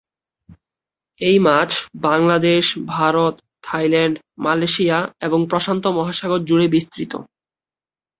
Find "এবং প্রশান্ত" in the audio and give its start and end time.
5.21-5.83